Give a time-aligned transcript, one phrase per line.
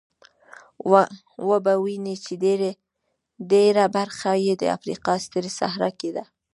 [1.51, 2.33] وبه وینئ چې
[3.51, 6.23] ډېره برخه یې د افریقا سترې صحرا کې ده.